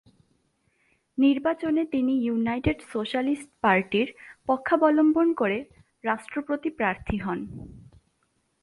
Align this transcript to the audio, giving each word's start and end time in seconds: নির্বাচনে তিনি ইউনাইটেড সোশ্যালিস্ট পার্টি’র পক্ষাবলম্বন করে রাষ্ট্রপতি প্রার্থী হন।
নির্বাচনে 1.17 1.83
তিনি 1.85 2.13
ইউনাইটেড 2.25 2.77
সোশ্যালিস্ট 2.91 3.49
পার্টি’র 3.61 4.07
পক্ষাবলম্বন 4.47 5.27
করে 5.33 5.57
রাষ্ট্রপতি 6.03 6.69
প্রার্থী 6.69 7.17
হন। 7.17 7.39